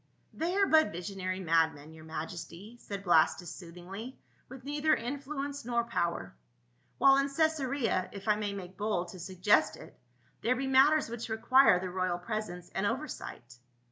[0.41, 4.17] "They are but visionary madmen, your majesty," said Blastus soothingly,"
[4.49, 6.33] with neither influence nor power;
[6.97, 9.95] while in Caesarea— if I may make bold to suggest it—
[10.41, 13.57] there be matters which require the royal presence and oversight."